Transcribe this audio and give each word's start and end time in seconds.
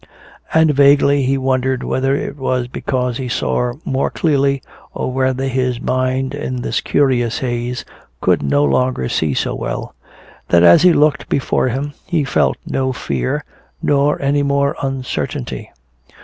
And 0.51 0.71
vaguely 0.71 1.21
he 1.25 1.37
wondered 1.37 1.83
whether 1.83 2.15
it 2.15 2.35
was 2.35 2.67
because 2.67 3.17
he 3.17 3.29
saw 3.29 3.73
more 3.85 4.09
clearly, 4.09 4.63
or 4.95 5.11
whether 5.13 5.47
his 5.47 5.79
mind 5.79 6.33
in 6.33 6.63
this 6.63 6.81
curious 6.81 7.37
haze 7.37 7.85
could 8.19 8.41
no 8.41 8.63
longer 8.63 9.07
see 9.07 9.35
so 9.35 9.53
well, 9.53 9.93
that 10.47 10.63
as 10.63 10.81
he 10.81 10.91
looked 10.91 11.29
before 11.29 11.67
him 11.67 11.93
he 12.07 12.23
felt 12.23 12.57
no 12.65 12.91
fear 12.91 13.43
nor 13.79 14.19
any 14.19 14.41
more 14.41 14.75
uncertainty. 14.81 15.69